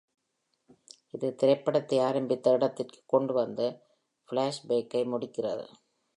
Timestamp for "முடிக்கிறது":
5.05-5.65